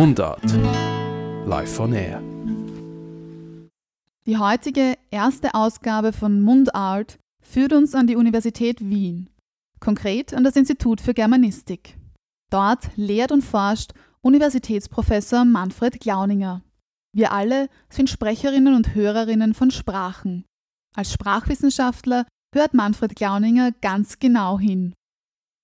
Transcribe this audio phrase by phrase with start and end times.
[0.00, 0.42] Mundart.
[1.44, 2.22] Live on Air.
[4.24, 9.28] Die heutige erste Ausgabe von Mundart führt uns an die Universität Wien,
[9.78, 11.98] konkret an das Institut für Germanistik.
[12.48, 13.92] Dort lehrt und forscht
[14.22, 16.62] Universitätsprofessor Manfred Glauninger.
[17.12, 20.46] Wir alle sind Sprecherinnen und Hörerinnen von Sprachen.
[20.96, 22.24] Als Sprachwissenschaftler
[22.54, 24.94] hört Manfred Glauninger ganz genau hin.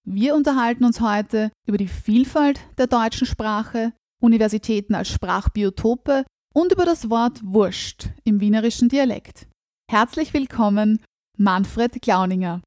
[0.05, 6.85] Wir unterhalten uns heute über die Vielfalt der deutschen Sprache, Universitäten als Sprachbiotope und über
[6.85, 9.47] das Wort Wurscht im wienerischen Dialekt.
[9.91, 11.03] Herzlich willkommen,
[11.37, 12.63] Manfred Glauninger.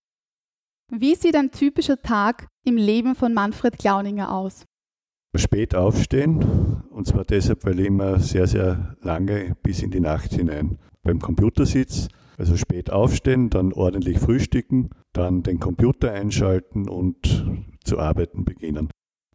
[0.91, 4.65] Wie sieht ein typischer Tag im Leben von Manfred Glauninger aus?
[5.35, 10.33] Spät aufstehen und zwar deshalb, weil ich immer sehr, sehr lange bis in die Nacht
[10.33, 12.09] hinein beim Computer sitze.
[12.37, 17.45] Also spät aufstehen, dann ordentlich frühstücken, dann den Computer einschalten und
[17.83, 18.89] zu arbeiten beginnen.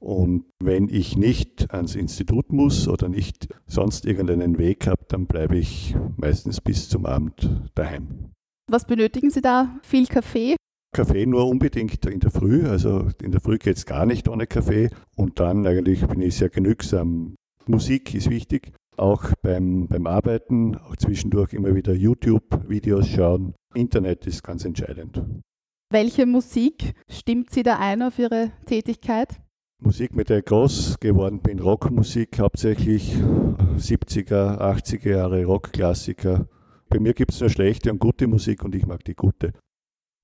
[0.04, 5.56] Und wenn ich nicht ans Institut muss oder nicht sonst irgendeinen Weg habe, dann bleibe
[5.56, 8.30] ich meistens bis zum Abend daheim.
[8.70, 9.80] Was benötigen Sie da?
[9.82, 10.56] Viel Kaffee?
[10.94, 12.68] Kaffee nur unbedingt in der Früh.
[12.68, 14.90] Also in der Früh geht es gar nicht ohne Kaffee.
[15.16, 17.34] Und dann eigentlich bin ich sehr genügsam.
[17.66, 18.72] Musik ist wichtig.
[18.98, 23.54] Auch beim, beim Arbeiten, auch zwischendurch immer wieder YouTube-Videos schauen.
[23.74, 25.22] Internet ist ganz entscheidend.
[25.90, 29.40] Welche Musik stimmt Sie da ein auf Ihre Tätigkeit?
[29.82, 33.14] Musik, mit der ich groß geworden bin, Rockmusik, hauptsächlich
[33.76, 36.46] 70er, 80er Jahre Rockklassiker.
[36.88, 39.52] Bei mir gibt es nur schlechte und gute Musik und ich mag die gute.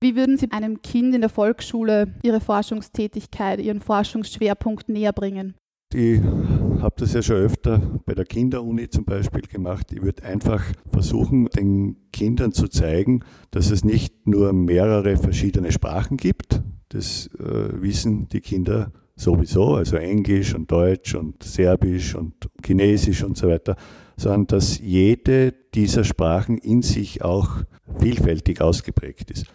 [0.01, 5.53] Wie würden Sie einem Kind in der Volksschule Ihre Forschungstätigkeit, Ihren Forschungsschwerpunkt näher bringen?
[5.93, 9.91] Ich habe das ja schon öfter bei der Kinderuni zum Beispiel gemacht.
[9.91, 16.17] Ich würde einfach versuchen, den Kindern zu zeigen, dass es nicht nur mehrere verschiedene Sprachen
[16.17, 16.61] gibt.
[16.89, 18.91] Das äh, wissen die Kinder
[19.21, 22.33] sowieso, also Englisch und Deutsch und Serbisch und
[22.65, 23.75] Chinesisch und so weiter,
[24.17, 27.63] sondern dass jede dieser Sprachen in sich auch
[27.99, 29.45] vielfältig ausgeprägt ist.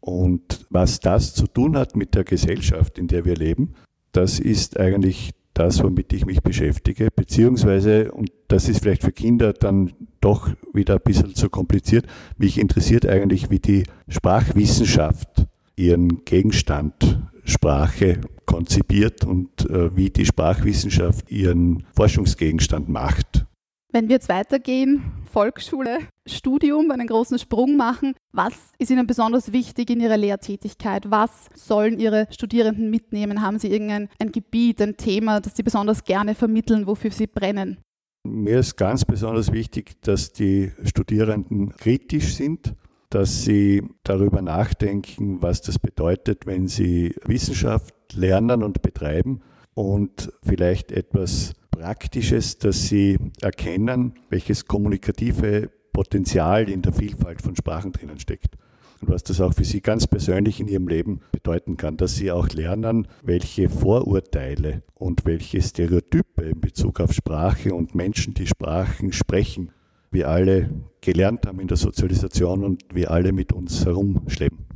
[0.00, 3.74] Und was das zu tun hat mit der Gesellschaft, in der wir leben,
[4.12, 9.52] das ist eigentlich das, womit ich mich beschäftige, beziehungsweise, und das ist vielleicht für Kinder
[9.52, 12.06] dann doch wieder ein bisschen zu kompliziert,
[12.36, 21.30] mich interessiert eigentlich, wie die Sprachwissenschaft ihren Gegenstand Sprache konzipiert und äh, wie die Sprachwissenschaft
[21.30, 23.44] ihren Forschungsgegenstand macht.
[23.92, 29.90] Wenn wir jetzt weitergehen, Volksschule, Studium, einen großen Sprung machen, was ist Ihnen besonders wichtig
[29.90, 31.10] in Ihrer Lehrtätigkeit?
[31.10, 33.42] Was sollen Ihre Studierenden mitnehmen?
[33.42, 37.78] Haben Sie irgendein ein Gebiet, ein Thema, das Sie besonders gerne vermitteln, wofür Sie brennen?
[38.24, 42.74] Mir ist ganz besonders wichtig, dass die Studierenden kritisch sind,
[43.10, 49.40] dass sie darüber nachdenken, was das bedeutet, wenn sie Wissenschaft lernen und betreiben
[49.74, 57.92] und vielleicht etwas Praktisches, dass sie erkennen, welches kommunikative Potenzial in der Vielfalt von Sprachen
[57.92, 58.56] drinnen steckt.
[59.00, 62.30] Und was das auch für sie ganz persönlich in ihrem Leben bedeuten kann, dass sie
[62.30, 69.12] auch lernen, welche Vorurteile und welche Stereotype in Bezug auf Sprache und Menschen, die Sprachen
[69.12, 69.70] sprechen,
[70.10, 74.66] wir alle gelernt haben in der Sozialisation und wir alle mit uns herumschleppen.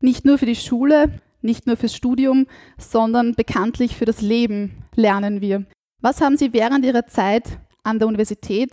[0.00, 2.46] Nicht nur für die Schule, nicht nur fürs Studium,
[2.78, 5.66] sondern bekanntlich für das Leben lernen wir.
[6.00, 8.70] Was haben Sie während Ihrer Zeit an der Universität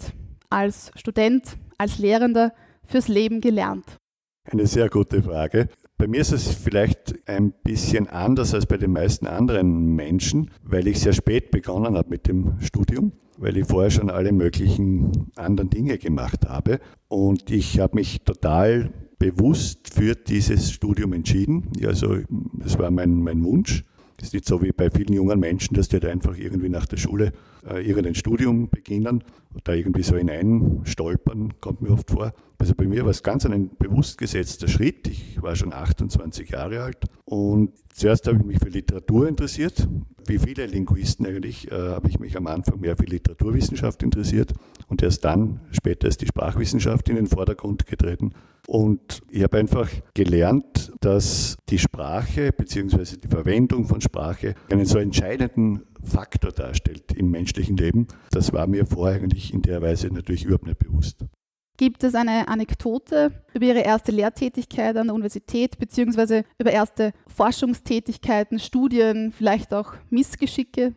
[0.50, 3.98] als Student, als Lehrender fürs Leben gelernt?
[4.44, 5.70] Eine sehr gute Frage.
[5.98, 10.88] Bei mir ist es vielleicht ein bisschen anders als bei den meisten anderen Menschen, weil
[10.88, 15.70] ich sehr spät begonnen habe mit dem Studium, weil ich vorher schon alle möglichen anderen
[15.70, 16.80] Dinge gemacht habe.
[17.08, 21.72] Und ich habe mich total bewusst für dieses Studium entschieden.
[21.86, 22.18] Also
[22.64, 23.84] es war mein, mein Wunsch.
[24.18, 26.86] Es ist nicht so wie bei vielen jungen Menschen, dass die halt einfach irgendwie nach
[26.86, 27.34] der Schule
[27.68, 32.34] äh, irgendein Studium beginnen und da irgendwie so hineinstolpern, kommt mir oft vor.
[32.58, 35.08] Also bei mir war es ganz ein bewusst gesetzter Schritt.
[35.08, 39.88] Ich war schon 28 Jahre alt und zuerst habe ich mich für Literatur interessiert.
[40.26, 44.54] Wie viele Linguisten eigentlich äh, habe ich mich am Anfang mehr für Literaturwissenschaft interessiert
[44.88, 48.32] und erst dann, später ist die Sprachwissenschaft in den Vordergrund getreten.
[48.68, 53.18] Und ich habe einfach gelernt, dass die Sprache bzw.
[53.24, 58.08] die Verwendung von Sprache einen so entscheidenden Faktor darstellt im menschlichen Leben.
[58.32, 61.26] Das war mir vorher eigentlich in der Weise natürlich überhaupt nicht bewusst.
[61.78, 66.44] Gibt es eine Anekdote über Ihre erste Lehrtätigkeit an der Universität bzw.
[66.58, 70.96] über erste Forschungstätigkeiten, Studien, vielleicht auch Missgeschicke?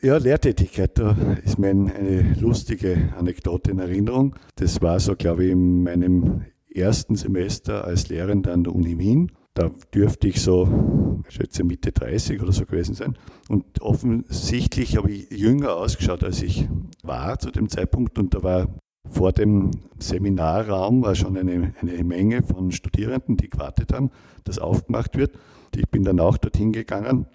[0.00, 4.36] Ja, Lehrtätigkeit, da ist mir eine lustige Anekdote in Erinnerung.
[4.56, 6.44] Das war so, glaube ich, in meinem
[6.76, 9.32] ersten Semester als Lehrender an der Uni Wien.
[9.54, 13.16] Da dürfte ich so, ich schätze Mitte 30 oder so gewesen sein.
[13.48, 16.68] Und offensichtlich habe ich jünger ausgeschaut, als ich
[17.02, 18.18] war zu dem Zeitpunkt.
[18.18, 18.68] Und da war
[19.04, 24.10] vor dem Seminarraum war schon eine, eine Menge von Studierenden, die gewartet haben,
[24.44, 25.32] dass aufgemacht wird.
[25.74, 27.26] Ich bin dann auch dorthin gegangen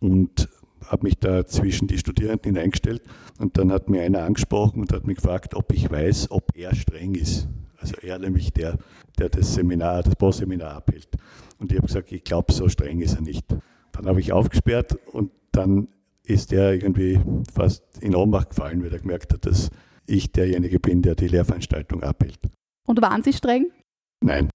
[0.00, 0.48] und
[0.86, 3.02] habe mich da zwischen die Studierenden hineingestellt
[3.38, 6.74] und dann hat mir einer angesprochen und hat mich gefragt, ob ich weiß, ob er
[6.74, 7.48] streng ist.
[7.80, 8.78] Also er nämlich der,
[9.18, 11.08] der das Seminar, das Postseminar abhält.
[11.58, 13.46] Und ich habe gesagt, ich glaube, so streng ist er nicht.
[13.92, 15.88] Dann habe ich aufgesperrt und dann
[16.24, 17.20] ist er irgendwie
[17.52, 19.70] fast in Ohnmacht gefallen, weil er gemerkt hat, dass
[20.06, 22.38] ich derjenige bin, der die Lehrveranstaltung abhält.
[22.86, 23.70] Und waren Sie streng?
[24.22, 24.50] Nein.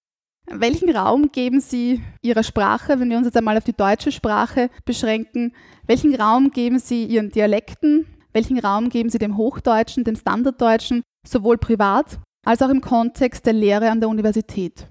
[0.48, 4.70] Welchen Raum geben Sie Ihrer Sprache, wenn wir uns jetzt einmal auf die deutsche Sprache
[4.86, 5.54] beschränken?
[5.88, 8.06] Welchen Raum geben Sie Ihren Dialekten?
[8.32, 13.54] Welchen Raum geben Sie dem Hochdeutschen, dem Standarddeutschen, sowohl privat als auch im Kontext der
[13.54, 14.88] Lehre an der Universität?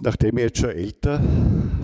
[0.00, 1.20] Nachdem ich jetzt schon älter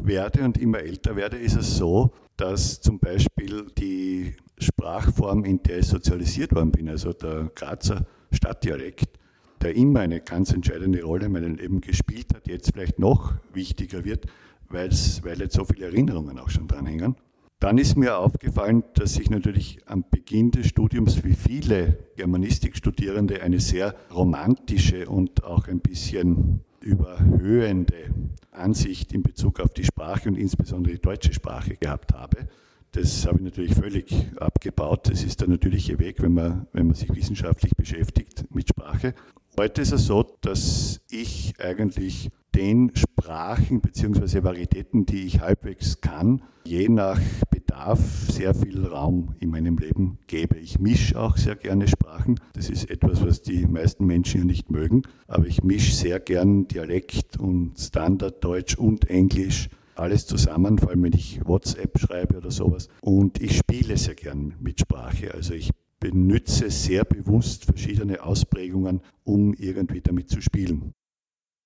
[0.03, 5.81] werde und immer älter werde, ist es so, dass zum Beispiel die Sprachform, in der
[5.81, 9.19] ich sozialisiert worden bin, also der Grazer Stadtdialekt,
[9.63, 14.05] der immer eine ganz entscheidende Rolle in meinem Leben gespielt hat, jetzt vielleicht noch wichtiger
[14.05, 14.27] wird,
[14.69, 17.17] weil jetzt so viele Erinnerungen auch schon dranhängen.
[17.61, 23.61] Dann ist mir aufgefallen, dass ich natürlich am Beginn des Studiums, wie viele Germanistikstudierende, eine
[23.61, 28.11] sehr romantische und auch ein bisschen überhöhende
[28.53, 32.49] Ansicht in Bezug auf die Sprache und insbesondere die deutsche Sprache gehabt habe.
[32.93, 35.09] Das habe ich natürlich völlig abgebaut.
[35.11, 39.15] Das ist der natürliche Weg, wenn man, wenn man sich wissenschaftlich beschäftigt mit Sprache.
[39.57, 44.43] Heute ist es so, dass ich eigentlich den Sprachen bzw.
[44.43, 47.21] Varietäten, die ich halbwegs kann, je nach
[47.51, 48.01] Bedarf
[48.33, 50.57] sehr viel Raum in meinem Leben gebe.
[50.57, 52.41] Ich mische auch sehr gerne Sprachen.
[52.55, 55.03] Das ist etwas, was die meisten Menschen ja nicht mögen.
[55.29, 61.13] Aber ich mische sehr gern Dialekt und Standarddeutsch und Englisch alles zusammen, vor allem wenn
[61.13, 62.89] ich WhatsApp schreibe oder sowas.
[63.01, 65.33] Und ich spiele sehr gern mit Sprache.
[65.33, 65.71] Also ich
[66.05, 70.93] benütze sehr bewusst verschiedene Ausprägungen, um irgendwie damit zu spielen.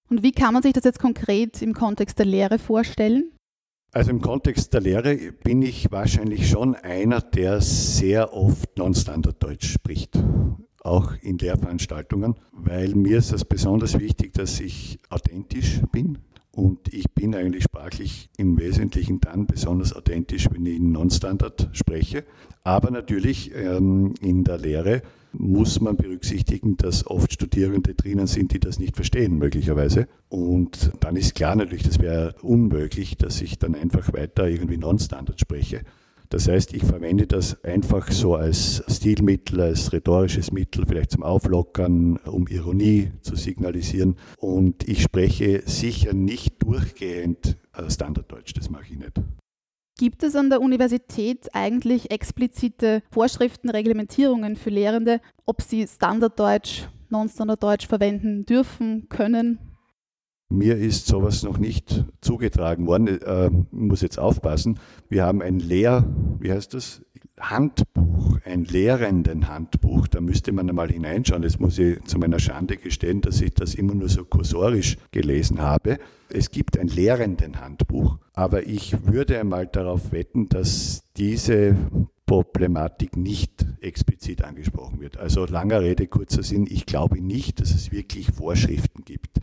[0.08, 3.32] Und wie kann man sich das jetzt konkret im Kontext der Lehre vorstellen?
[3.90, 10.16] Also im Kontext der Lehre bin ich wahrscheinlich schon einer, der sehr oft Non-Standard-Deutsch spricht,
[10.82, 16.18] auch in Lehrveranstaltungen, weil mir ist es besonders wichtig, dass ich authentisch bin.
[16.58, 22.24] Und ich bin eigentlich sprachlich im Wesentlichen dann besonders authentisch, wenn ich in Non-Standard spreche.
[22.64, 25.02] Aber natürlich ähm, in der Lehre
[25.32, 30.08] muss man berücksichtigen, dass oft Studierende drinnen sind, die das nicht verstehen, möglicherweise.
[30.30, 35.38] Und dann ist klar natürlich, das wäre unmöglich, dass ich dann einfach weiter irgendwie Non-Standard
[35.38, 35.82] spreche.
[36.30, 42.18] Das heißt, ich verwende das einfach so als Stilmittel, als rhetorisches Mittel, vielleicht zum Auflockern,
[42.18, 44.16] um Ironie zu signalisieren.
[44.36, 47.56] Und ich spreche sicher nicht durchgehend
[47.88, 49.12] Standarddeutsch, das mache ich nicht.
[49.98, 57.86] Gibt es an der Universität eigentlich explizite Vorschriften, Reglementierungen für Lehrende, ob sie Standarddeutsch, Non-Standarddeutsch
[57.86, 59.58] verwenden dürfen, können?
[60.50, 63.08] Mir ist sowas noch nicht zugetragen worden.
[63.08, 64.78] Ich äh, muss jetzt aufpassen.
[65.10, 66.06] Wir haben ein Lehr,
[66.40, 67.02] wie heißt das?
[67.38, 70.08] Handbuch, ein Lehrenden-Handbuch.
[70.08, 71.42] Da müsste man einmal hineinschauen.
[71.42, 75.60] Das muss ich zu meiner Schande gestehen, dass ich das immer nur so kursorisch gelesen
[75.60, 75.98] habe.
[76.30, 81.76] Es gibt ein Lehrenden-Handbuch, aber ich würde einmal darauf wetten, dass diese
[82.26, 85.16] Problematik nicht explizit angesprochen wird.
[85.16, 89.40] Also langer Rede, kurzer Sinn, ich glaube nicht, dass es wirklich Vorschriften gibt.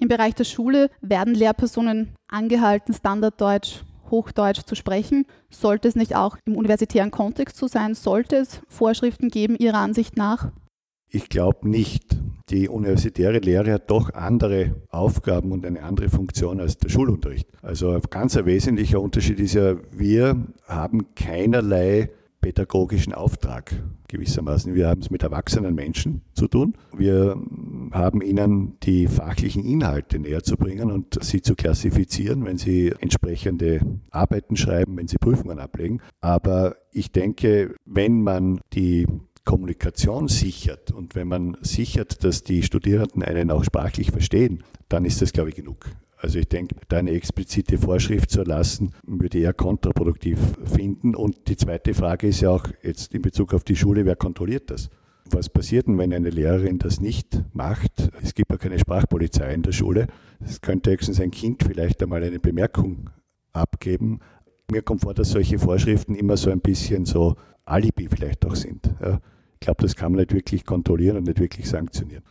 [0.00, 5.24] Im Bereich der Schule werden Lehrpersonen angehalten, Standarddeutsch, Hochdeutsch zu sprechen.
[5.50, 7.94] Sollte es nicht auch im universitären Kontext so sein?
[7.94, 10.50] Sollte es Vorschriften geben, Ihrer Ansicht nach?
[11.08, 12.16] Ich glaube nicht.
[12.50, 17.48] Die universitäre Lehre hat doch andere Aufgaben und eine andere Funktion als der Schulunterricht.
[17.62, 22.10] Also ein ganz wesentlicher Unterschied ist ja, wir haben keinerlei
[22.44, 23.72] pädagogischen Auftrag
[24.08, 24.74] gewissermaßen.
[24.74, 26.74] Wir haben es mit erwachsenen Menschen zu tun.
[26.94, 27.40] Wir
[27.90, 33.80] haben ihnen die fachlichen Inhalte näher zu bringen und sie zu klassifizieren, wenn sie entsprechende
[34.10, 36.02] Arbeiten schreiben, wenn sie Prüfungen ablegen.
[36.20, 39.06] Aber ich denke, wenn man die
[39.46, 45.22] Kommunikation sichert und wenn man sichert, dass die Studierenden einen auch sprachlich verstehen, dann ist
[45.22, 45.86] das, glaube ich, genug.
[46.16, 51.14] Also ich denke, da eine explizite Vorschrift zu erlassen, würde eher kontraproduktiv finden.
[51.14, 54.70] Und die zweite Frage ist ja auch jetzt in Bezug auf die Schule, wer kontrolliert
[54.70, 54.90] das?
[55.30, 58.10] Was passiert denn, wenn eine Lehrerin das nicht macht?
[58.22, 60.06] Es gibt ja keine Sprachpolizei in der Schule.
[60.40, 63.10] Es könnte höchstens ein Kind vielleicht einmal eine Bemerkung
[63.52, 64.20] abgeben.
[64.70, 68.94] Mir kommt vor, dass solche Vorschriften immer so ein bisschen so Alibi vielleicht auch sind.
[69.54, 72.24] Ich glaube, das kann man nicht wirklich kontrollieren und nicht wirklich sanktionieren.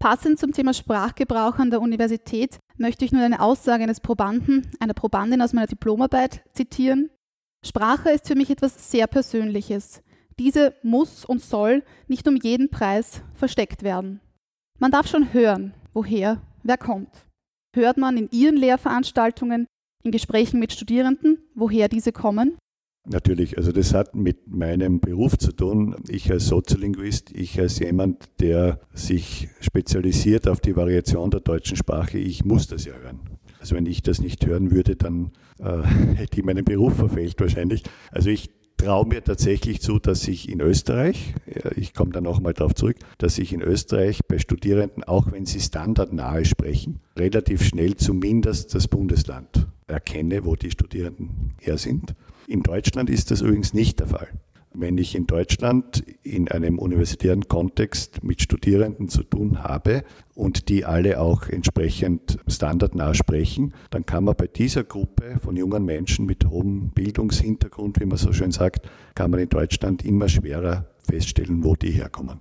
[0.00, 4.94] Passend zum Thema Sprachgebrauch an der Universität möchte ich nur eine Aussage eines Probanden, einer
[4.94, 7.10] Probandin aus meiner Diplomarbeit zitieren.
[7.66, 10.02] Sprache ist für mich etwas sehr Persönliches.
[10.38, 14.20] Diese muss und soll nicht um jeden Preis versteckt werden.
[14.78, 17.26] Man darf schon hören, woher wer kommt.
[17.74, 19.66] Hört man in Ihren Lehrveranstaltungen,
[20.04, 22.56] in Gesprächen mit Studierenden, woher diese kommen?
[23.04, 25.96] Natürlich, also das hat mit meinem Beruf zu tun.
[26.08, 32.18] Ich als Soziolinguist, ich als jemand, der sich spezialisiert auf die Variation der deutschen Sprache,
[32.18, 33.20] ich muss das ja hören.
[33.60, 35.82] Also wenn ich das nicht hören würde, dann äh,
[36.16, 37.82] hätte ich meinen Beruf verfehlt wahrscheinlich.
[38.10, 41.34] Also ich traue mir tatsächlich zu, dass ich in Österreich,
[41.76, 45.60] ich komme da nochmal darauf zurück, dass ich in Österreich bei Studierenden, auch wenn sie
[45.60, 52.14] standardnahe sprechen, relativ schnell zumindest das Bundesland erkenne, wo die Studierenden her sind.
[52.46, 54.28] In Deutschland ist das übrigens nicht der Fall.
[54.74, 60.04] Wenn ich in Deutschland in einem universitären Kontext mit Studierenden zu tun habe
[60.34, 65.84] und die alle auch entsprechend standardnah sprechen, dann kann man bei dieser Gruppe von jungen
[65.84, 70.86] Menschen mit hohem Bildungshintergrund, wie man so schön sagt, kann man in Deutschland immer schwerer
[71.00, 72.38] feststellen, wo die herkommen.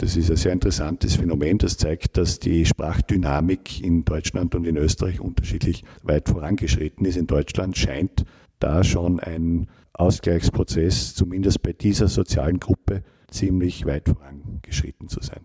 [0.00, 4.76] Das ist ein sehr interessantes Phänomen, das zeigt, dass die Sprachdynamik in Deutschland und in
[4.76, 7.16] Österreich unterschiedlich weit vorangeschritten ist.
[7.16, 8.24] In Deutschland scheint
[8.60, 15.40] da schon ein Ausgleichsprozess, zumindest bei dieser sozialen Gruppe, ziemlich weit vorangeschritten zu sein.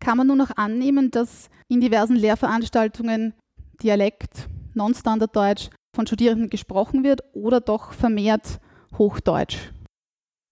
[0.00, 3.34] Kann man nur noch annehmen, dass in diversen Lehrveranstaltungen
[3.82, 8.58] Dialekt, Non-Standarddeutsch von Studierenden gesprochen wird oder doch vermehrt
[8.96, 9.58] Hochdeutsch?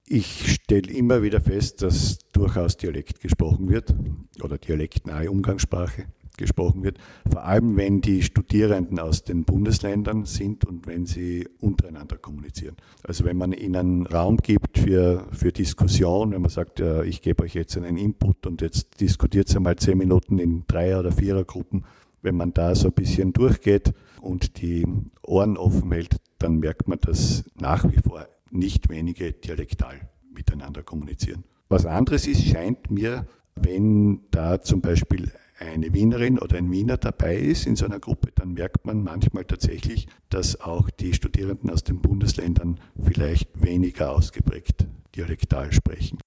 [0.08, 3.92] Ich stelle immer wieder fest, dass durchaus Dialekt gesprochen wird
[4.40, 6.04] oder dialektnahe Umgangssprache
[6.36, 6.98] gesprochen wird,
[7.28, 12.76] vor allem wenn die Studierenden aus den Bundesländern sind und wenn sie untereinander kommunizieren.
[13.02, 17.42] Also wenn man ihnen Raum gibt für, für Diskussion, wenn man sagt, ja, ich gebe
[17.42, 21.84] euch jetzt einen Input und jetzt diskutiert ihr mal zehn Minuten in Dreier- oder Vierergruppen,
[22.22, 24.86] wenn man da so ein bisschen durchgeht und die
[25.22, 31.44] Ohren offen hält, dann merkt man, dass nach wie vor nicht wenige dialektal miteinander kommunizieren.
[31.68, 33.26] Was anderes ist, scheint mir,
[33.56, 38.30] wenn da zum Beispiel eine Wienerin oder ein Wiener dabei ist in so einer Gruppe,
[38.34, 44.86] dann merkt man manchmal tatsächlich, dass auch die Studierenden aus den Bundesländern vielleicht weniger ausgeprägt
[45.14, 46.18] dialektal sprechen.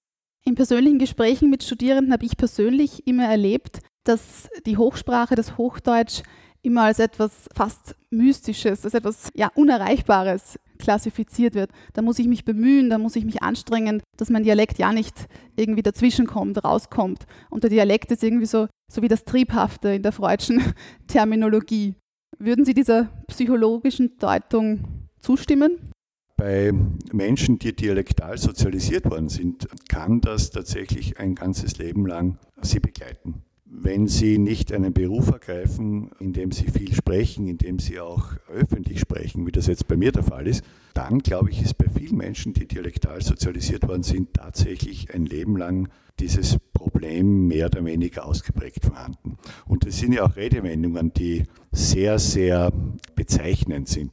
[0.44, 6.24] In persönlichen Gesprächen mit Studierenden habe ich persönlich immer erlebt, dass die Hochsprache, das Hochdeutsch,
[6.62, 11.72] immer als etwas fast Mystisches, als etwas ja, Unerreichbares klassifiziert wird.
[11.94, 15.28] Da muss ich mich bemühen, da muss ich mich anstrengen, dass mein Dialekt ja nicht
[15.56, 17.26] irgendwie dazwischenkommt, rauskommt.
[17.50, 20.62] Und der Dialekt ist irgendwie so, so wie das Triebhafte in der freudschen
[21.08, 21.96] Terminologie.
[22.40, 25.92] Würden Sie dieser psychologischen Deutung zustimmen?
[26.38, 26.72] Bei
[27.12, 33.44] Menschen, die dialektal sozialisiert worden sind, kann das tatsächlich ein ganzes Leben lang sie begleiten
[33.72, 38.34] wenn sie nicht einen Beruf ergreifen, in dem sie viel sprechen, in dem sie auch
[38.52, 40.64] öffentlich sprechen, wie das jetzt bei mir der Fall ist,
[40.96, 45.56] dann glaube ich, ist bei vielen Menschen, die dialektal sozialisiert worden sind, tatsächlich ein Leben
[45.56, 45.88] lang
[46.20, 49.38] dieses Problem mehr oder weniger ausgeprägt vorhanden.
[49.68, 52.74] Und das sind ja auch Redewendungen, die sehr, sehr
[53.16, 54.12] bezeichnend sind,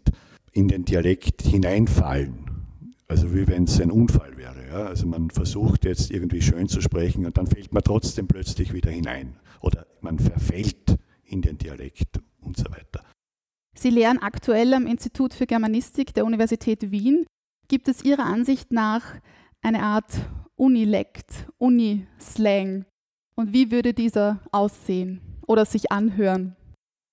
[0.52, 2.44] in den Dialekt hineinfallen.
[3.08, 4.68] Also wie wenn es ein Unfall wäre.
[4.68, 4.84] Ja?
[4.86, 8.90] Also man versucht jetzt irgendwie schön zu sprechen und dann fällt man trotzdem plötzlich wieder
[8.90, 9.36] hinein
[9.66, 13.04] oder man verfällt in den Dialekt und so weiter.
[13.76, 17.26] Sie lehren aktuell am Institut für Germanistik der Universität Wien.
[17.68, 19.02] Gibt es Ihrer Ansicht nach
[19.60, 20.12] eine Art
[20.54, 22.86] Unilekt, Unislang?
[23.34, 26.56] Und wie würde dieser aussehen oder sich anhören?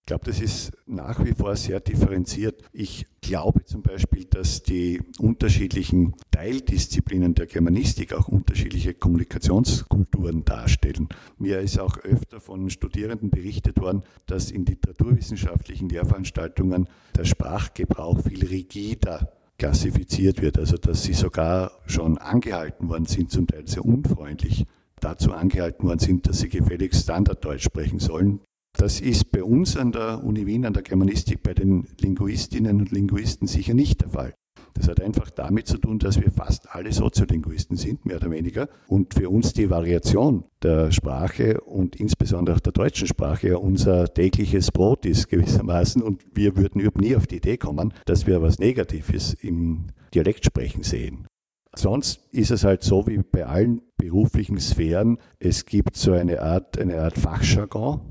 [0.03, 2.61] Ich glaube, das ist nach wie vor sehr differenziert.
[2.73, 11.07] Ich glaube zum Beispiel, dass die unterschiedlichen Teildisziplinen der Germanistik auch unterschiedliche Kommunikationskulturen darstellen.
[11.37, 18.45] Mir ist auch öfter von Studierenden berichtet worden, dass in literaturwissenschaftlichen Lehrveranstaltungen der Sprachgebrauch viel
[18.45, 24.65] rigider klassifiziert wird, also dass sie sogar schon angehalten worden sind, zum Teil sehr unfreundlich
[24.99, 28.41] dazu angehalten worden sind, dass sie gefälligst Standarddeutsch sprechen sollen.
[28.77, 32.91] Das ist bei uns an der Uni Wien, an der Germanistik, bei den Linguistinnen und
[32.91, 34.33] Linguisten sicher nicht der Fall.
[34.73, 38.69] Das hat einfach damit zu tun, dass wir fast alle Soziolinguisten sind, mehr oder weniger.
[38.87, 44.71] Und für uns die Variation der Sprache und insbesondere auch der deutschen Sprache unser tägliches
[44.71, 46.01] Brot ist gewissermaßen.
[46.01, 50.83] Und wir würden überhaupt nie auf die Idee kommen, dass wir was Negatives im Dialektsprechen
[50.83, 51.27] sehen.
[51.75, 56.77] Sonst ist es halt so wie bei allen beruflichen Sphären, es gibt so eine Art,
[56.77, 58.01] eine Art Fachjargon,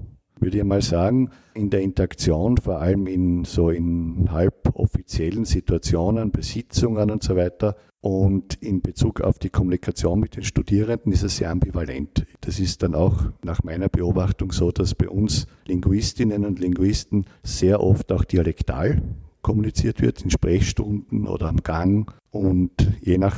[0.42, 6.32] würde ich mal sagen, in der Interaktion, vor allem in so in halb offiziellen Situationen,
[6.32, 7.76] Besitzungen und so weiter.
[8.00, 12.26] Und in Bezug auf die Kommunikation mit den Studierenden ist es sehr ambivalent.
[12.40, 17.80] Das ist dann auch nach meiner Beobachtung so, dass bei uns Linguistinnen und Linguisten sehr
[17.80, 19.00] oft auch dialektal
[19.42, 22.12] kommuniziert wird, in Sprechstunden oder am Gang.
[22.30, 22.72] Und
[23.02, 23.36] je nach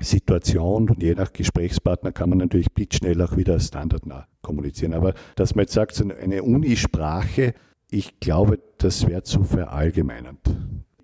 [0.00, 4.92] Situation und je nach Gesprächspartner kann man natürlich blitzschnell auch wieder standardnah kommunizieren.
[4.92, 7.54] Aber dass man jetzt sagt, eine Unisprache,
[7.90, 10.40] ich glaube, das wäre zu verallgemeinernd.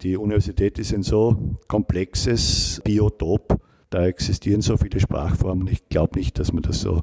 [0.02, 3.60] Die Universität ist ein so komplexes Biotop,
[3.90, 5.68] da existieren so viele Sprachformen.
[5.68, 7.02] Ich glaube nicht, dass man das so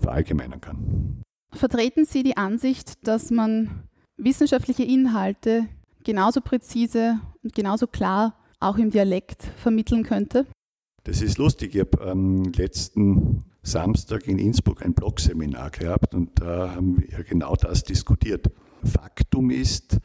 [0.00, 1.22] verallgemeinern kann.
[1.52, 3.82] Vertreten Sie die Ansicht, dass man
[4.16, 5.68] wissenschaftliche Inhalte
[6.04, 10.46] genauso präzise und genauso klar auch im Dialekt vermitteln könnte?
[11.04, 11.74] Das ist lustig.
[11.74, 17.56] Ich habe am letzten Samstag in Innsbruck ein Blogseminar gehabt und da haben wir genau
[17.56, 18.50] das diskutiert.
[18.84, 19.98] Faktum ist,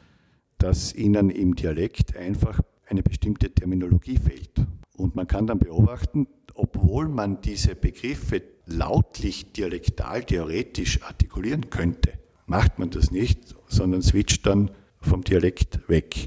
[0.58, 4.66] dass ihnen im Dialekt einfach eine bestimmte Terminologie fehlt.
[4.96, 12.14] Und man kann dann beobachten, obwohl man diese Begriffe lautlich dialektal theoretisch artikulieren könnte,
[12.46, 14.70] macht man das nicht, sondern switcht dann
[15.06, 16.26] vom Dialekt weg.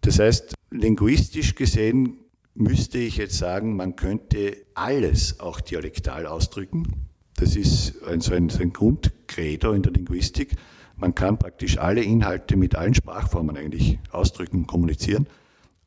[0.00, 2.18] Das heißt, linguistisch gesehen
[2.54, 7.08] müsste ich jetzt sagen, man könnte alles auch dialektal ausdrücken.
[7.36, 10.56] Das ist ein, so ein, so ein Grundcredo in der Linguistik.
[10.96, 15.26] Man kann praktisch alle Inhalte mit allen Sprachformen eigentlich ausdrücken, kommunizieren.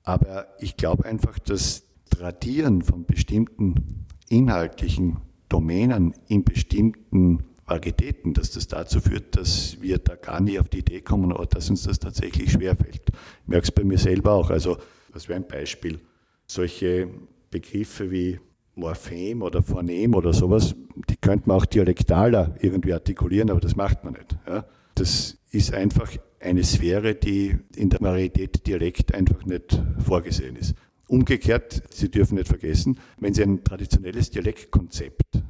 [0.03, 5.17] Aber ich glaube einfach, dass Tradieren von bestimmten inhaltlichen
[5.49, 10.79] Domänen in bestimmten Varietäten, dass das dazu führt, dass wir da gar nie auf die
[10.79, 13.01] Idee kommen oder dass uns das tatsächlich schwerfällt.
[13.09, 14.49] Ich merke es bei mir selber auch.
[14.49, 14.77] Also,
[15.13, 15.99] das wäre ein Beispiel.
[16.45, 17.09] Solche
[17.51, 18.39] Begriffe wie
[18.75, 20.75] Morphem oder Phonem oder sowas,
[21.09, 24.37] die könnte man auch dialektaler irgendwie artikulieren, aber das macht man nicht.
[24.47, 24.65] Ja?
[24.95, 30.75] Das ist einfach eine Sphäre, die in der Varietät Dialekt einfach nicht vorgesehen ist.
[31.07, 35.41] Umgekehrt, Sie dürfen nicht vergessen, wenn Sie ein traditionelles Dialektkonzept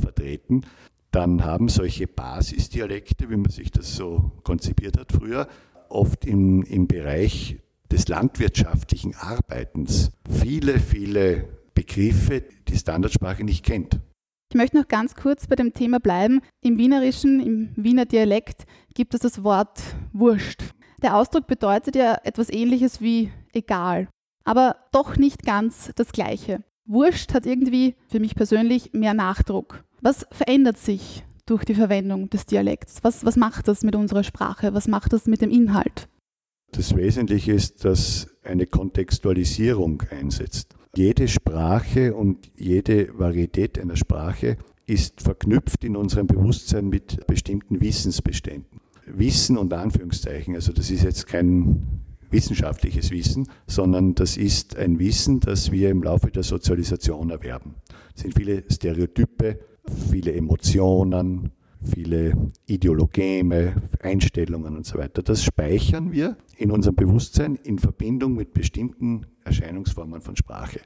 [0.00, 0.62] vertreten,
[1.14, 5.46] dann haben solche Basisdialekte, wie man sich das so konzipiert hat früher,
[5.88, 7.58] oft im, im Bereich
[7.90, 14.00] des landwirtschaftlichen Arbeitens viele, viele Begriffe, die Standardsprache nicht kennt.
[14.50, 16.40] Ich möchte noch ganz kurz bei dem Thema bleiben.
[16.60, 19.80] Im Wienerischen, im Wiener Dialekt gibt es das Wort
[20.12, 20.62] Wurscht.
[21.02, 24.08] Der Ausdruck bedeutet ja etwas Ähnliches wie egal,
[24.44, 26.64] aber doch nicht ganz das Gleiche.
[26.86, 29.84] Wurscht hat irgendwie für mich persönlich mehr Nachdruck.
[30.04, 32.98] Was verändert sich durch die Verwendung des Dialekts?
[33.00, 34.74] Was, was macht das mit unserer Sprache?
[34.74, 36.10] Was macht das mit dem Inhalt?
[36.72, 40.74] Das Wesentliche ist, dass eine Kontextualisierung einsetzt.
[40.94, 48.82] Jede Sprache und jede Varietät einer Sprache ist verknüpft in unserem Bewusstsein mit bestimmten Wissensbeständen.
[49.06, 55.40] Wissen und Anführungszeichen, also das ist jetzt kein wissenschaftliches Wissen, sondern das ist ein Wissen,
[55.40, 57.76] das wir im Laufe der Sozialisation erwerben.
[58.14, 59.60] Es sind viele Stereotype,
[60.10, 61.50] viele Emotionen,
[61.82, 65.22] viele Ideologeme, Einstellungen und so weiter.
[65.22, 70.80] Das speichern wir in unserem Bewusstsein in Verbindung mit bestimmten Erscheinungsformen von Sprache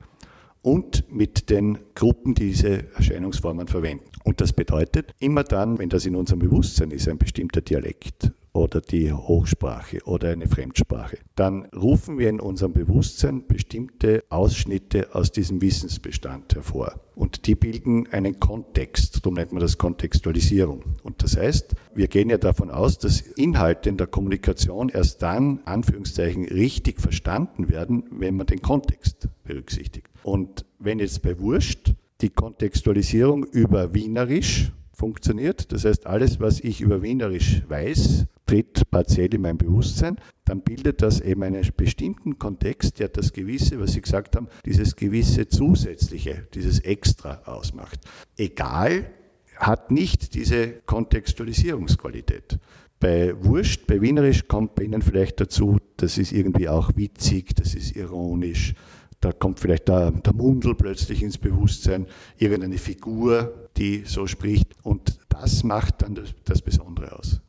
[0.63, 4.05] und mit den Gruppen, die diese Erscheinungsformen verwenden.
[4.25, 8.81] Und das bedeutet, immer dann, wenn das in unserem Bewusstsein ist, ein bestimmter Dialekt oder
[8.81, 15.63] die Hochsprache oder eine Fremdsprache, dann rufen wir in unserem Bewusstsein bestimmte Ausschnitte aus diesem
[15.63, 17.01] Wissensbestand hervor.
[17.15, 20.85] Und die bilden einen Kontext, darum nennt man das Kontextualisierung.
[21.03, 25.61] Und das heißt, wir gehen ja davon aus, dass Inhalte in der Kommunikation erst dann,
[25.65, 30.09] Anführungszeichen, richtig verstanden werden, wenn man den Kontext berücksichtigt.
[30.23, 36.81] Und wenn jetzt bei Wurscht die Kontextualisierung über Wienerisch funktioniert, das heißt alles, was ich
[36.81, 42.99] über Wienerisch weiß, tritt partiell in mein Bewusstsein, dann bildet das eben einen bestimmten Kontext,
[42.99, 48.01] der das Gewisse, was Sie gesagt haben, dieses gewisse Zusätzliche, dieses Extra ausmacht.
[48.37, 49.11] Egal
[49.57, 52.59] hat nicht diese Kontextualisierungsqualität.
[53.01, 57.75] Bei Wurscht, bei Wienerisch kommt bei Ihnen vielleicht dazu, das ist irgendwie auch witzig, das
[57.75, 58.75] ist ironisch,
[59.21, 62.07] da kommt vielleicht der, der Mundel plötzlich ins Bewusstsein,
[62.39, 64.69] irgendeine Figur, die so spricht.
[64.85, 67.41] Und das macht dann das, das Besondere aus.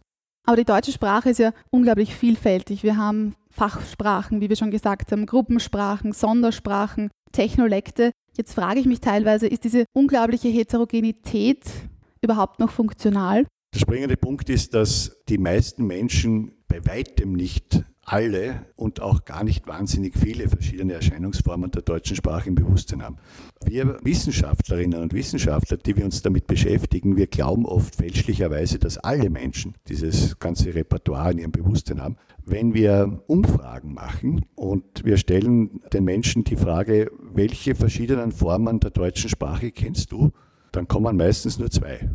[0.49, 2.81] Aber die deutsche Sprache ist ja unglaublich vielfältig.
[2.81, 8.09] Wir haben Fachsprachen, wie wir schon gesagt haben, Gruppensprachen, Sondersprachen, Technolekte.
[8.35, 11.65] Jetzt frage ich mich teilweise, ist diese unglaubliche Heterogenität
[12.23, 13.45] überhaupt noch funktional?
[13.75, 19.43] Der springende Punkt ist, dass die meisten Menschen bei weitem nicht alle und auch gar
[19.43, 23.17] nicht wahnsinnig viele verschiedene Erscheinungsformen der deutschen Sprache im Bewusstsein haben.
[23.63, 29.29] Wir Wissenschaftlerinnen und Wissenschaftler, die wir uns damit beschäftigen, wir glauben oft fälschlicherweise, dass alle
[29.29, 32.17] Menschen dieses ganze Repertoire in ihrem Bewusstsein haben.
[32.43, 38.89] Wenn wir Umfragen machen und wir stellen den Menschen die Frage, welche verschiedenen Formen der
[38.89, 40.31] deutschen Sprache kennst du,
[40.71, 42.09] dann kommen meistens nur zwei.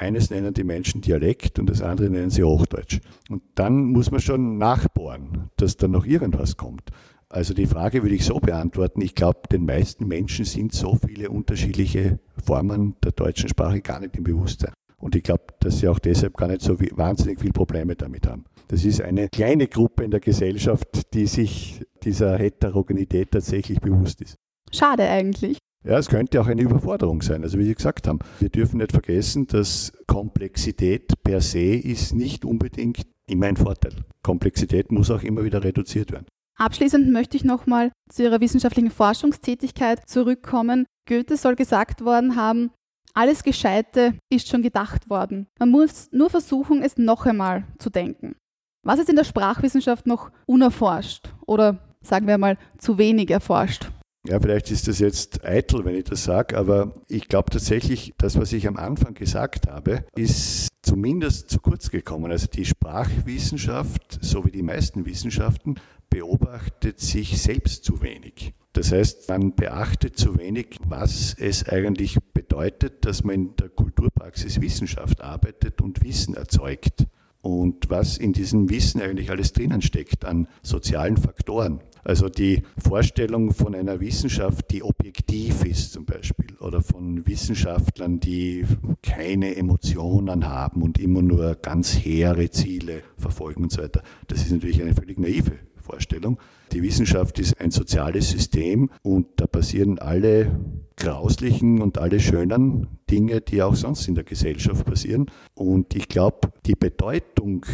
[0.00, 3.00] Eines nennen die Menschen Dialekt und das andere nennen sie Hochdeutsch.
[3.28, 6.88] Und dann muss man schon nachbohren, dass da noch irgendwas kommt.
[7.28, 11.28] Also die Frage würde ich so beantworten, ich glaube, den meisten Menschen sind so viele
[11.28, 14.72] unterschiedliche Formen der deutschen Sprache gar nicht im Bewusstsein.
[14.96, 18.46] Und ich glaube, dass sie auch deshalb gar nicht so wahnsinnig viele Probleme damit haben.
[18.68, 24.36] Das ist eine kleine Gruppe in der Gesellschaft, die sich dieser Heterogenität tatsächlich bewusst ist.
[24.72, 25.58] Schade eigentlich.
[25.82, 27.42] Ja, es könnte auch eine Überforderung sein.
[27.42, 32.44] Also wie Sie gesagt haben, wir dürfen nicht vergessen, dass Komplexität per se ist nicht
[32.44, 33.94] unbedingt immer ein Vorteil.
[34.22, 36.26] Komplexität muss auch immer wieder reduziert werden.
[36.58, 40.84] Abschließend möchte ich nochmal zu Ihrer wissenschaftlichen Forschungstätigkeit zurückkommen.
[41.08, 42.70] Goethe soll gesagt worden haben,
[43.14, 45.46] alles Gescheite ist schon gedacht worden.
[45.58, 48.36] Man muss nur versuchen, es noch einmal zu denken.
[48.82, 53.90] Was ist in der Sprachwissenschaft noch unerforscht oder sagen wir mal zu wenig erforscht?
[54.26, 58.38] Ja, vielleicht ist das jetzt eitel, wenn ich das sage, aber ich glaube tatsächlich, das,
[58.38, 62.30] was ich am Anfang gesagt habe, ist zumindest zu kurz gekommen.
[62.30, 65.76] Also die Sprachwissenschaft, so wie die meisten Wissenschaften,
[66.10, 68.52] beobachtet sich selbst zu wenig.
[68.74, 74.60] Das heißt, man beachtet zu wenig, was es eigentlich bedeutet, dass man in der Kulturpraxis
[74.60, 77.06] Wissenschaft arbeitet und Wissen erzeugt
[77.40, 81.80] und was in diesem Wissen eigentlich alles drinnen steckt an sozialen Faktoren.
[82.04, 88.64] Also die Vorstellung von einer Wissenschaft, die objektiv ist zum Beispiel, oder von Wissenschaftlern, die
[89.02, 94.52] keine Emotionen haben und immer nur ganz hehre Ziele verfolgen und so weiter, das ist
[94.52, 95.52] natürlich eine völlig naive
[95.90, 96.38] Vorstellung.
[96.72, 100.60] Die Wissenschaft ist ein soziales System und da passieren alle
[100.96, 105.26] grauslichen und alle schönen Dinge, die auch sonst in der Gesellschaft passieren.
[105.54, 107.66] Und ich glaube, die Bedeutung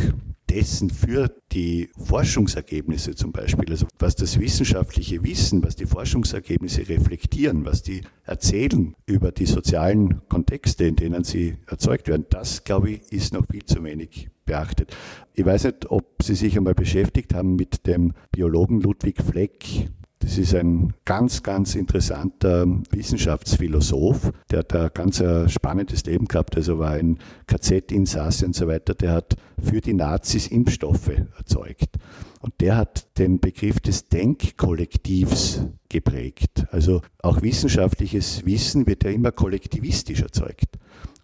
[0.48, 7.64] dessen für die Forschungsergebnisse zum Beispiel, also was das wissenschaftliche Wissen, was die Forschungsergebnisse reflektieren,
[7.64, 13.12] was die erzählen über die sozialen Kontexte, in denen sie erzeugt werden, das, glaube ich,
[13.12, 14.96] ist noch viel zu wenig beachtet.
[15.34, 19.90] Ich weiß nicht, ob Sie sich einmal beschäftigt haben mit dem Biologen Ludwig Fleck,
[20.26, 26.80] das ist ein ganz, ganz interessanter Wissenschaftsphilosoph, der hat ein ganz spannendes Leben gehabt, also
[26.80, 31.94] war ein KZ-Insasse und so weiter, der hat für die Nazis Impfstoffe erzeugt.
[32.40, 36.66] Und der hat den Begriff des Denkkollektivs geprägt.
[36.72, 40.76] Also auch wissenschaftliches Wissen wird ja immer kollektivistisch erzeugt.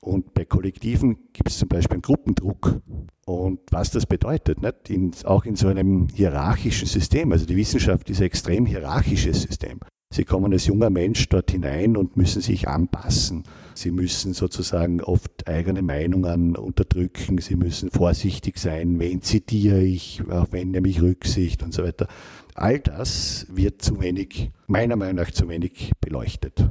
[0.05, 2.81] Und bei Kollektiven gibt es zum Beispiel einen Gruppendruck.
[3.25, 4.91] Und was das bedeutet, nicht?
[4.91, 7.31] In, auch in so einem hierarchischen System.
[7.31, 9.79] Also die Wissenschaft ist ein extrem hierarchisches System.
[10.13, 13.45] Sie kommen als junger Mensch dort hinein und müssen sich anpassen.
[13.75, 17.39] Sie müssen sozusagen oft eigene Meinungen unterdrücken.
[17.39, 18.99] Sie müssen vorsichtig sein.
[18.99, 20.21] Wen zitiere ich?
[20.29, 22.09] Auf wen nehme ich Rücksicht und so weiter.
[22.55, 26.69] All das wird zu wenig, meiner Meinung nach zu wenig beleuchtet.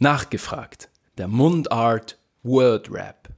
[0.00, 3.28] Nachgefragt der Mundart Word Rap.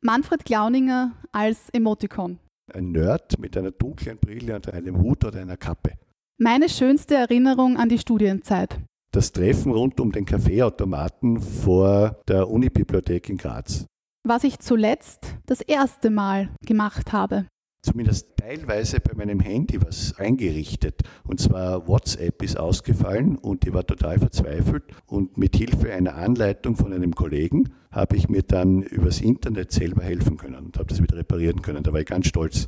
[0.00, 2.38] Manfred Glauninger als Emoticon.
[2.72, 5.92] Ein Nerd mit einer dunklen Brille und einem Hut oder einer Kappe.
[6.38, 8.80] Meine schönste Erinnerung an die Studienzeit.
[9.12, 13.86] Das Treffen rund um den Kaffeeautomaten vor der Unibibliothek in Graz
[14.28, 17.46] was ich zuletzt das erste Mal gemacht habe.
[17.82, 21.02] Zumindest teilweise bei meinem Handy was eingerichtet.
[21.22, 24.82] Und zwar WhatsApp ist ausgefallen und ich war total verzweifelt.
[25.06, 30.02] Und mit Hilfe einer Anleitung von einem Kollegen habe ich mir dann übers Internet selber
[30.02, 31.84] helfen können und habe das wieder reparieren können.
[31.84, 32.66] Da war ich ganz stolz.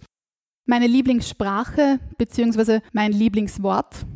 [0.67, 2.81] Meine Lieblingssprache bzw.
[2.93, 4.07] mein Lieblingswort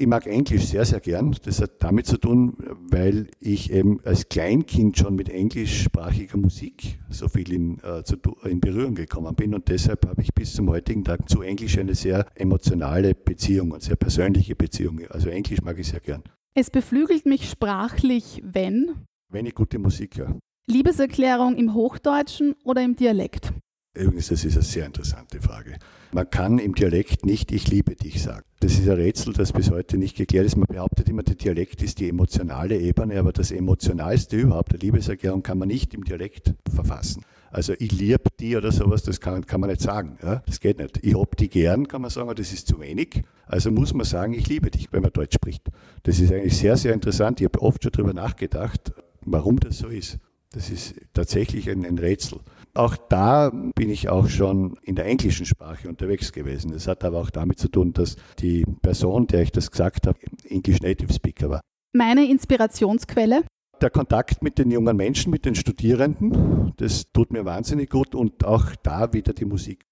[0.00, 1.36] ich mag Englisch sehr, sehr gern.
[1.44, 2.56] Das hat damit zu tun,
[2.90, 8.60] weil ich eben als Kleinkind schon mit englischsprachiger Musik so viel in, äh, zu, in
[8.60, 12.26] Berührung gekommen bin und deshalb habe ich bis zum heutigen Tag zu Englisch eine sehr
[12.34, 15.00] emotionale Beziehung und sehr persönliche Beziehung.
[15.10, 16.22] Also Englisch mag ich sehr gern.
[16.54, 19.06] Es beflügelt mich sprachlich, wenn?
[19.30, 20.38] Wenn ich gute Musik höre.
[20.66, 23.52] Liebeserklärung im Hochdeutschen oder im Dialekt?
[23.94, 25.76] Übrigens, das ist eine sehr interessante Frage.
[26.12, 28.42] Man kann im Dialekt nicht Ich liebe dich sagen.
[28.58, 30.56] Das ist ein Rätsel, das bis heute nicht geklärt ist.
[30.56, 35.44] Man behauptet immer, der Dialekt ist die emotionale Ebene, aber das Emotionalste überhaupt, der Liebeserklärung,
[35.44, 37.24] kann man nicht im Dialekt verfassen.
[37.52, 40.18] Also ich liebe die oder sowas, das kann, kann man nicht sagen.
[40.22, 40.42] Ja?
[40.46, 40.98] Das geht nicht.
[41.02, 43.22] Ich hab die gern, kann man sagen, aber das ist zu wenig.
[43.46, 45.62] Also muss man sagen, ich liebe dich, wenn man Deutsch spricht.
[46.02, 47.40] Das ist eigentlich sehr, sehr interessant.
[47.40, 48.92] Ich habe oft schon darüber nachgedacht,
[49.24, 50.18] warum das so ist.
[50.52, 52.40] Das ist tatsächlich ein, ein Rätsel.
[52.74, 56.72] Auch da bin ich auch schon in der englischen Sprache unterwegs gewesen.
[56.72, 60.18] Das hat aber auch damit zu tun, dass die Person, der ich das gesagt habe,
[60.44, 61.60] English Native Speaker war.
[61.92, 63.42] Meine Inspirationsquelle?
[63.80, 68.44] Der Kontakt mit den jungen Menschen, mit den Studierenden, das tut mir wahnsinnig gut und
[68.44, 69.84] auch da wieder die Musik.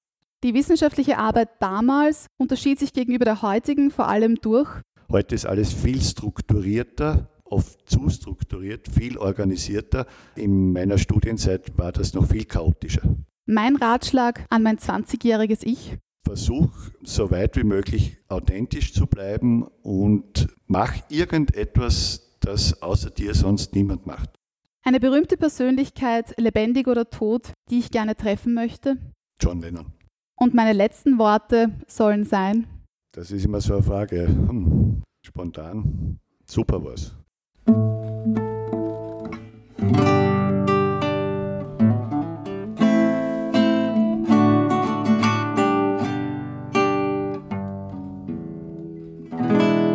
[0.44, 4.68] Die wissenschaftliche Arbeit damals unterschied sich gegenüber der heutigen vor allem durch.
[5.10, 10.06] Heute ist alles viel strukturierter, oft zu strukturiert, viel organisierter.
[10.36, 13.02] In meiner Studienzeit war das noch viel chaotischer.
[13.46, 15.96] Mein Ratschlag an mein 20-jähriges Ich?
[16.24, 16.70] Versuch
[17.02, 24.06] so weit wie möglich authentisch zu bleiben und mach irgendetwas, das außer dir sonst niemand
[24.06, 24.38] macht.
[24.82, 28.96] Eine berühmte Persönlichkeit, lebendig oder tot, die ich gerne treffen möchte?
[29.40, 29.92] John Lennon.
[30.36, 32.66] Und meine letzten Worte sollen sein?
[33.12, 34.28] Das ist immer so eine Frage.
[34.28, 36.18] Hm, spontan.
[36.46, 37.14] Super was.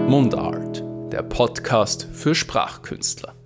[0.08, 3.43] Mundart, der Podcast für Sprachkünstler.